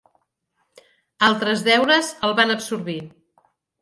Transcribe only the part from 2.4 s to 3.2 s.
van absorbir.